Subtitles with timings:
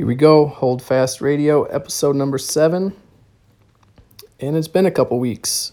[0.00, 2.96] Here we go, Hold Fast Radio, episode number seven.
[4.40, 5.72] And it's been a couple weeks.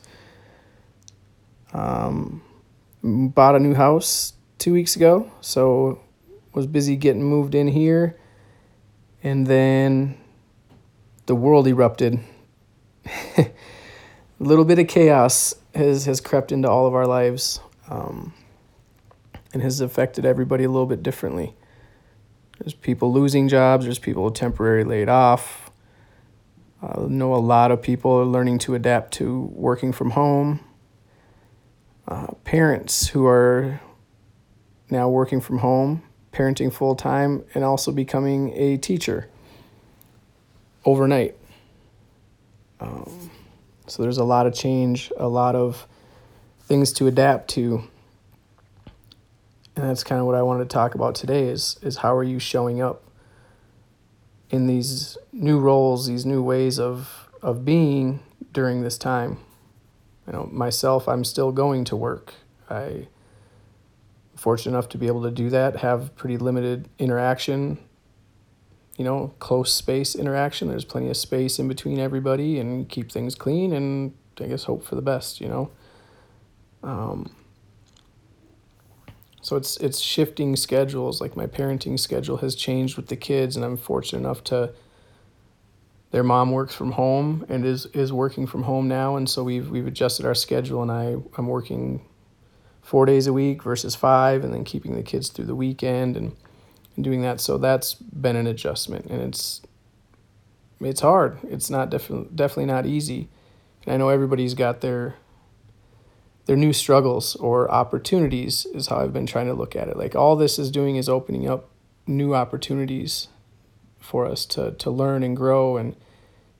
[1.71, 2.44] Um,
[3.02, 6.02] bought a new house two weeks ago, so
[6.54, 8.20] was busy getting moved in here.
[9.23, 10.18] And then
[11.28, 12.20] the world erupted.
[13.38, 13.50] a
[14.39, 18.34] little bit of chaos has, has crept into all of our lives um,
[19.54, 21.55] and has affected everybody a little bit differently.
[22.60, 25.72] There's people losing jobs, there's people temporarily laid off.
[26.81, 30.59] I know a lot of people are learning to adapt to working from home.
[32.08, 33.81] Uh, parents who are
[34.90, 39.28] now working from home, parenting full time, and also becoming a teacher
[40.86, 41.36] overnight.
[42.80, 43.31] Um,
[43.88, 45.88] so there's a lot of change, a lot of
[46.62, 47.84] things to adapt to
[49.77, 52.23] and that's kind of what I wanted to talk about today is is how are
[52.23, 53.04] you showing up
[54.50, 59.38] in these new roles, these new ways of of being during this time.
[60.25, 62.33] You know, myself, I'm still going to work.
[62.70, 63.08] I
[64.36, 67.78] fortunate enough to be able to do that, have pretty limited interaction,
[68.98, 70.67] you know, close space interaction.
[70.67, 74.83] There's plenty of space in between everybody and keep things clean and I guess hope
[74.83, 75.72] for the best, you know.
[76.83, 77.36] Um,
[79.48, 81.22] so it's it's shifting schedules.
[81.22, 84.73] Like my parenting schedule has changed with the kids, and I'm fortunate enough to.
[86.12, 89.70] Their mom works from home and is is working from home now, and so we've
[89.70, 92.02] we've adjusted our schedule, and I I'm working
[92.81, 96.36] four days a week versus five, and then keeping the kids through the weekend and,
[96.98, 97.39] and doing that.
[97.39, 99.61] So that's been an adjustment, and it's
[100.82, 101.39] it's hard.
[101.44, 103.30] It's not definitely definitely not easy,
[103.86, 105.16] and I know everybody's got their
[106.48, 109.98] their new struggles or opportunities is how I've been trying to look at it.
[109.98, 111.70] Like all this is doing is opening up
[112.08, 113.28] new opportunities
[114.00, 115.95] for us to to learn and grow and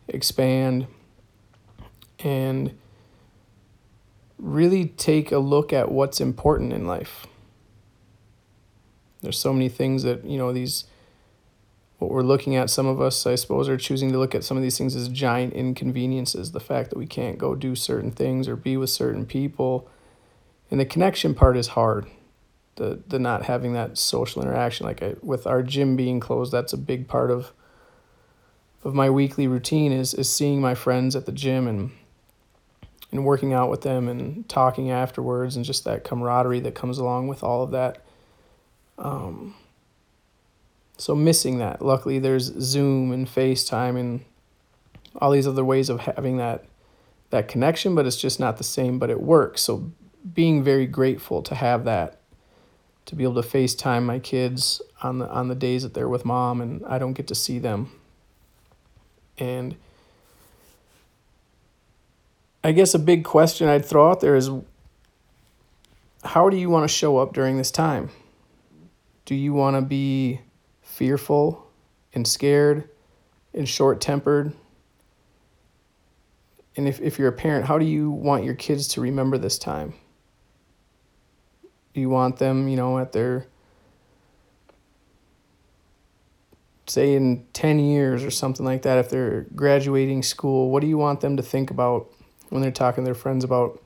[0.10, 0.88] expand
[2.20, 2.78] and
[4.38, 7.26] really take a look at what's important in life.
[9.22, 10.86] There's so many things that, you know, these
[11.98, 14.56] what we're looking at, some of us, I suppose, are choosing to look at some
[14.56, 16.52] of these things as giant inconveniences.
[16.52, 19.90] The fact that we can't go do certain things or be with certain people.
[20.70, 22.08] And the connection part is hard.
[22.76, 24.86] The, the not having that social interaction.
[24.86, 27.52] Like I, with our gym being closed, that's a big part of
[28.84, 31.92] of my weekly routine is, is seeing my friends at the gym and
[33.12, 37.28] and working out with them and talking afterwards and just that camaraderie that comes along
[37.28, 38.04] with all of that.
[38.98, 39.56] Um,
[40.98, 41.82] so missing that.
[41.82, 44.26] Luckily, there's Zoom and FaceTime and
[45.16, 46.66] all these other ways of having that
[47.30, 49.00] that connection, but it's just not the same.
[49.00, 49.62] But it works.
[49.62, 49.92] So
[50.34, 52.20] being very grateful to have that,
[53.06, 56.26] to be able to FaceTime my kids on the on the days that they're with
[56.26, 57.92] mom and I don't get to see them.
[59.38, 59.76] And
[62.64, 64.50] I guess a big question I'd throw out there is
[66.24, 68.10] how do you want to show up during this time?
[69.26, 70.42] Do you want to be
[70.88, 71.68] fearful
[72.14, 72.90] and scared
[73.54, 74.54] and short tempered?
[76.76, 79.58] And if, if you're a parent, how do you want your kids to remember this
[79.58, 79.94] time?
[81.94, 83.48] Do you want them, you know, at their,
[86.86, 90.98] say, in 10 years or something like that, if they're graduating school, what do you
[90.98, 92.12] want them to think about
[92.50, 93.82] when they're talking to their friends about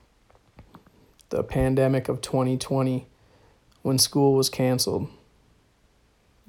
[1.30, 3.08] the pandemic of 2020
[3.82, 5.08] when school was canceled?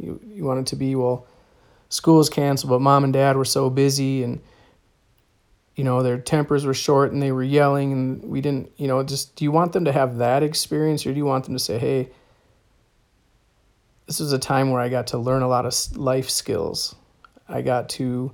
[0.02, 1.26] You you want it to be well,
[1.88, 4.40] school is canceled, but mom and dad were so busy and
[5.74, 9.02] you know their tempers were short and they were yelling and we didn't you know
[9.02, 11.58] just do you want them to have that experience or do you want them to
[11.58, 12.10] say hey
[14.06, 16.94] this was a time where i got to learn a lot of life skills.
[17.48, 18.32] I got to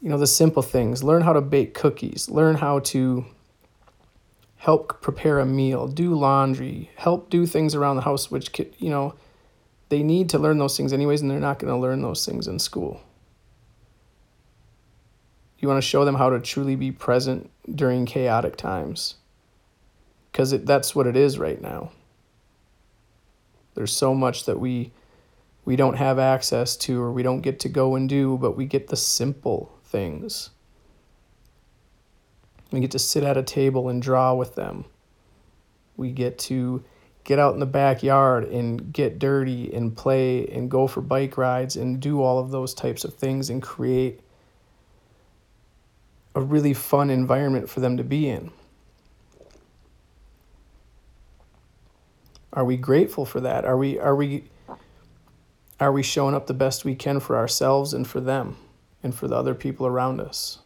[0.00, 3.24] you know the simple things learn how to bake cookies learn how to
[4.56, 8.90] help prepare a meal do laundry help do things around the house which could, you
[8.90, 9.14] know
[9.90, 12.46] they need to learn those things anyways, and they're not going to learn those things
[12.46, 13.02] in school.
[15.58, 19.16] You want to show them how to truly be present during chaotic times.
[20.30, 21.90] Because that's what it is right now.
[23.74, 24.92] There's so much that we
[25.64, 28.64] we don't have access to or we don't get to go and do, but we
[28.64, 30.50] get the simple things.
[32.70, 34.86] We get to sit at a table and draw with them.
[35.96, 36.82] We get to
[37.24, 41.76] get out in the backyard and get dirty and play and go for bike rides
[41.76, 44.20] and do all of those types of things and create
[46.34, 48.50] a really fun environment for them to be in.
[52.52, 53.64] Are we grateful for that?
[53.64, 54.44] Are we are we
[55.78, 58.56] are we showing up the best we can for ourselves and for them
[59.02, 60.58] and for the other people around us?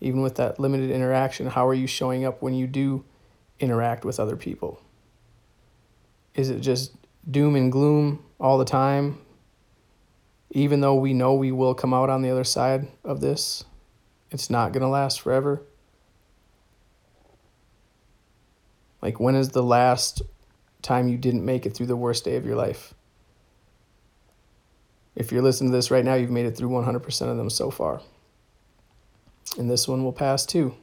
[0.00, 3.04] Even with that limited interaction, how are you showing up when you do
[3.58, 4.80] interact with other people?
[6.34, 6.94] Is it just
[7.28, 9.18] doom and gloom all the time?
[10.52, 13.64] Even though we know we will come out on the other side of this,
[14.30, 15.62] it's not going to last forever.
[19.02, 20.22] Like, when is the last
[20.82, 22.94] time you didn't make it through the worst day of your life?
[25.14, 27.70] If you're listening to this right now, you've made it through 100% of them so
[27.70, 28.00] far.
[29.58, 30.74] And this one will pass too.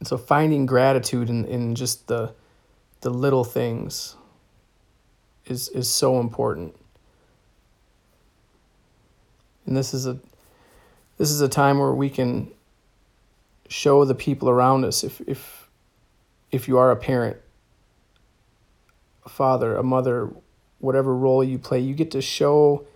[0.00, 2.34] And so finding gratitude in, in just the
[3.02, 4.16] the little things
[5.46, 6.74] is is so important.
[9.66, 10.18] And this is a
[11.18, 12.50] this is a time where we can
[13.68, 15.68] show the people around us if if
[16.50, 17.36] if you are a parent,
[19.24, 20.30] a father, a mother,
[20.78, 22.86] whatever role you play, you get to show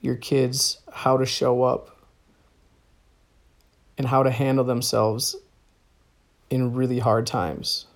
[0.00, 1.96] your kids how to show up
[3.96, 5.36] and how to handle themselves
[6.52, 7.86] in really hard times.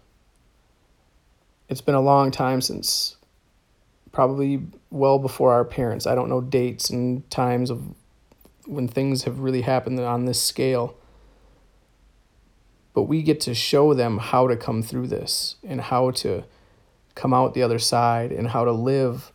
[1.69, 3.17] It's been a long time since
[4.13, 6.07] probably well before our parents.
[6.07, 7.83] I don't know dates and times of
[8.65, 10.97] when things have really happened on this scale.
[12.95, 16.45] But we get to show them how to come through this and how to
[17.15, 19.33] come out the other side and how to live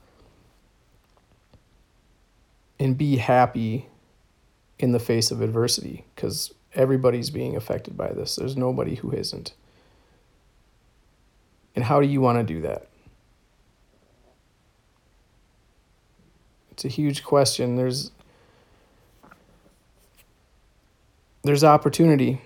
[2.80, 3.86] and be happy
[4.80, 8.36] in the face of adversity because everybody's being affected by this.
[8.36, 9.54] There's nobody who isn't.
[11.76, 12.88] And how do you want to do that?
[16.72, 17.76] It's a huge question.
[17.76, 18.12] There's
[21.44, 22.42] there's opportunity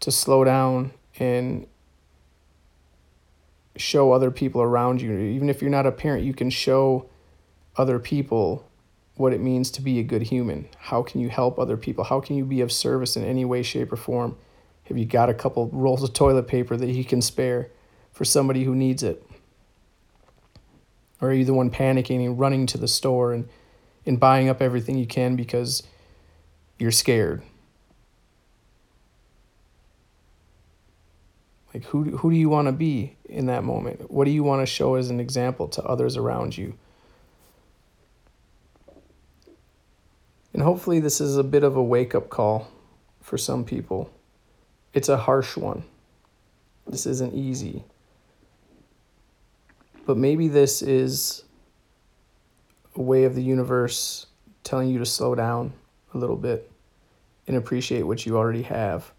[0.00, 1.66] to slow down and
[3.76, 5.16] show other people around you.
[5.18, 7.08] Even if you're not a parent, you can show
[7.76, 8.67] other people
[9.18, 10.68] what it means to be a good human.
[10.78, 12.04] How can you help other people?
[12.04, 14.36] How can you be of service in any way, shape, or form?
[14.84, 17.70] Have you got a couple rolls of toilet paper that you can spare
[18.12, 19.22] for somebody who needs it?
[21.20, 23.48] Or are you the one panicking and running to the store and,
[24.06, 25.82] and buying up everything you can because
[26.78, 27.42] you're scared?
[31.74, 34.10] Like, who, who do you want to be in that moment?
[34.10, 36.78] What do you want to show as an example to others around you?
[40.52, 42.68] And hopefully, this is a bit of a wake up call
[43.20, 44.10] for some people.
[44.94, 45.84] It's a harsh one.
[46.86, 47.84] This isn't easy.
[50.06, 51.44] But maybe this is
[52.96, 54.26] a way of the universe
[54.64, 55.72] telling you to slow down
[56.14, 56.70] a little bit
[57.46, 59.12] and appreciate what you already have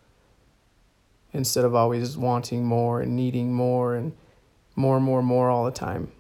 [1.34, 4.14] instead of always wanting more and needing more and
[4.76, 6.12] more more more all the time.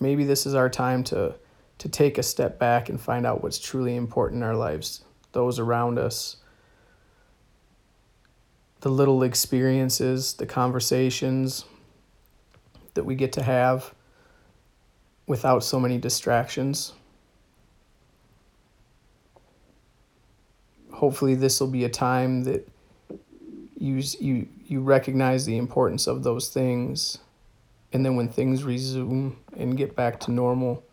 [0.00, 1.34] Maybe this is our time to
[1.82, 5.02] to take a step back and find out what's truly important in our lives,
[5.32, 6.36] those around us,
[8.82, 11.64] the little experiences, the conversations
[12.94, 13.92] that we get to have
[15.26, 16.92] without so many distractions.
[20.92, 22.68] Hopefully, this will be a time that
[23.76, 27.18] you, you, you recognize the importance of those things.
[27.92, 30.84] And then when things resume and get back to normal,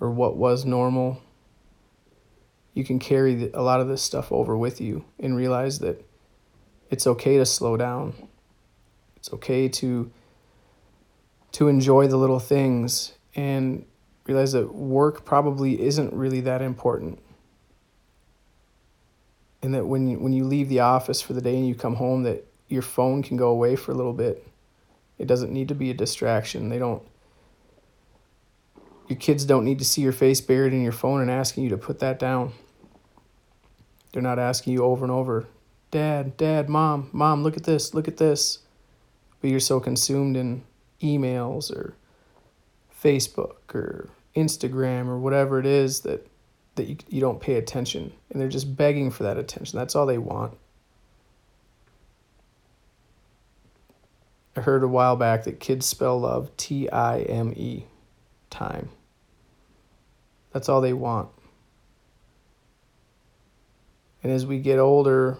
[0.00, 1.20] or what was normal,
[2.74, 6.04] you can carry a lot of this stuff over with you and realize that
[6.90, 8.14] it's okay to slow down.
[9.16, 10.10] It's okay to
[11.50, 13.84] to enjoy the little things and
[14.26, 17.18] realize that work probably isn't really that important.
[19.62, 21.96] And that when you, when you leave the office for the day and you come
[21.96, 24.46] home that your phone can go away for a little bit.
[25.18, 26.68] It doesn't need to be a distraction.
[26.68, 27.02] They don't
[29.08, 31.70] your kids don't need to see your face buried in your phone and asking you
[31.70, 32.52] to put that down.
[34.12, 35.46] They're not asking you over and over,
[35.90, 38.58] Dad, Dad, Mom, Mom, look at this, look at this.
[39.40, 40.64] But you're so consumed in
[41.00, 41.94] emails or
[43.02, 46.26] Facebook or Instagram or whatever it is that,
[46.74, 48.12] that you, you don't pay attention.
[48.30, 49.78] And they're just begging for that attention.
[49.78, 50.56] That's all they want.
[54.56, 57.84] I heard a while back that kids spell love T I M E,
[58.50, 58.88] time.
[60.52, 61.28] That's all they want.
[64.22, 65.38] And as we get older,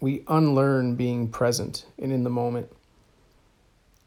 [0.00, 2.70] we unlearn being present and in the moment.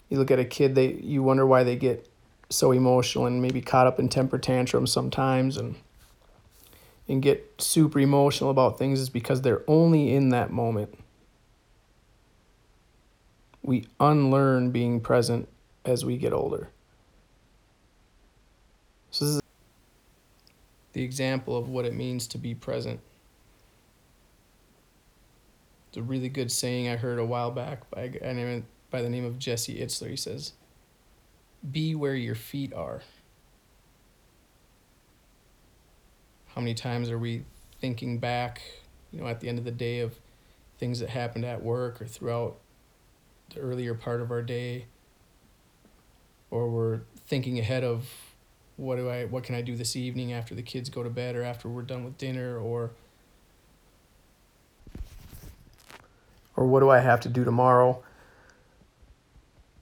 [0.10, 2.08] You look at a kid, they you wonder why they get
[2.50, 5.76] so emotional and maybe caught up in temper tantrums sometimes and
[7.08, 10.98] and get super emotional about things is because they're only in that moment.
[13.64, 15.48] we unlearn being present
[15.86, 16.70] as we get older.
[19.12, 19.41] So, this is
[20.94, 23.00] the example of what it means to be present.
[25.90, 28.08] It's a really good saying I heard a while back by,
[28.90, 30.10] by the name of Jesse Itzler.
[30.10, 30.54] He says,
[31.70, 33.02] Be where your feet are.
[36.56, 37.44] How many times are we
[37.80, 38.62] thinking back,
[39.12, 40.16] you know, at the end of the day of
[40.78, 42.58] things that happened at work or throughout
[43.54, 44.86] the earlier part of our day?
[46.50, 48.10] Or we're thinking ahead of
[48.82, 51.36] what do I what can I do this evening after the kids go to bed
[51.36, 52.90] or after we're done with dinner or
[56.56, 58.04] or what do I have to do tomorrow?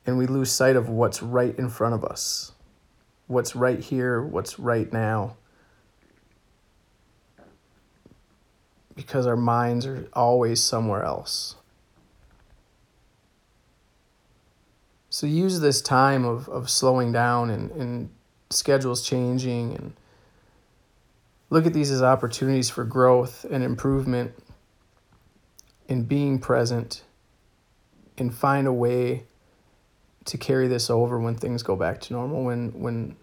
[0.05, 2.51] And we lose sight of what's right in front of us.
[3.27, 5.37] What's right here, what's right now.
[8.95, 11.55] Because our minds are always somewhere else.
[15.09, 18.09] So use this time of, of slowing down and, and
[18.51, 19.93] schedules changing and
[21.49, 24.31] look at these as opportunities for growth and improvement
[25.87, 27.03] in being present
[28.17, 29.23] and find a way
[30.25, 33.15] to carry this over when things go back to normal when when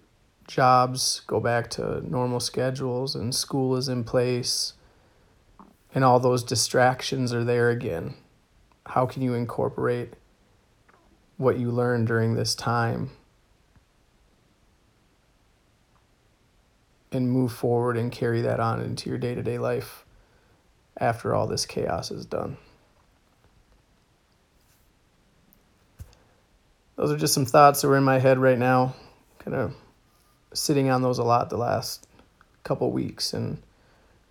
[0.47, 4.75] jobs go back to normal schedules and school is in place
[5.93, 8.15] and all those distractions are there again.
[8.87, 10.15] How can you incorporate
[11.37, 13.11] what you learned during this time
[17.17, 20.05] and move forward and carry that on into your day to day life
[20.99, 22.57] after all this chaos is done.
[26.97, 28.95] Those are just some thoughts that were in my head right now,
[29.39, 29.75] kind of
[30.55, 32.07] sitting on those a lot the last
[32.65, 33.63] couple weeks and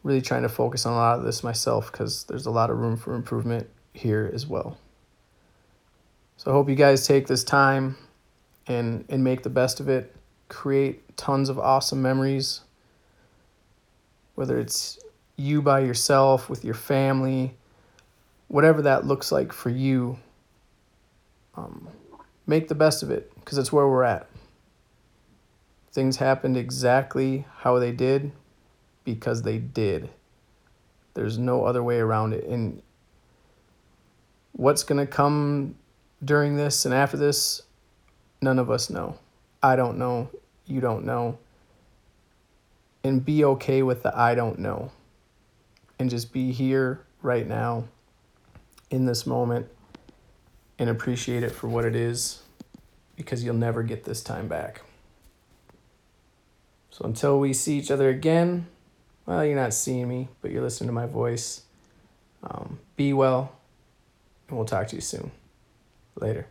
[0.03, 2.77] really trying to focus on a lot of this myself because there's a lot of
[2.77, 4.77] room for improvement here as well.
[6.37, 7.97] So I hope you guys take this time
[8.67, 10.15] and and make the best of it.
[10.49, 12.61] Create tons of awesome memories
[14.35, 14.99] whether it's
[15.37, 17.55] you by yourself, with your family,
[18.47, 20.17] whatever that looks like for you,
[21.55, 21.87] um,
[22.45, 24.27] make the best of it because it's where we're at.
[25.91, 28.31] Things happened exactly how they did
[29.03, 30.09] because they did.
[31.13, 32.43] There's no other way around it.
[32.45, 32.81] And
[34.51, 35.75] what's going to come
[36.23, 37.61] during this and after this,
[38.41, 39.17] none of us know.
[39.63, 40.29] I don't know.
[40.65, 41.37] You don't know
[43.05, 44.91] and be okay with the I don't know.
[45.99, 47.85] And just be here right now
[48.89, 49.67] in this moment
[50.79, 52.41] and appreciate it for what it is
[53.15, 54.81] because you'll never get this time back.
[56.89, 58.65] So until we see each other again,
[59.27, 61.61] well, you're not seeing me, but you're listening to my voice.
[62.43, 63.55] Um, be well,
[64.47, 65.31] and we'll talk to you soon.
[66.15, 66.47] Later.